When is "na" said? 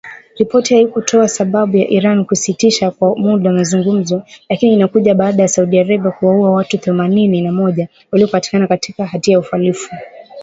7.41-7.51, 8.97-9.05